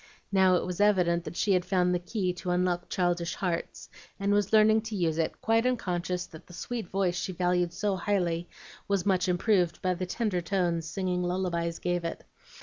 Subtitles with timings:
[0.31, 3.87] Now it was evident that she had found the key to unlock childish hearts,
[4.19, 7.95] and was learning to use it, quite unconscious that the sweet voice she valued so
[7.95, 8.49] highly
[8.87, 12.23] was much improved by the tender tones singing lullabies gave it.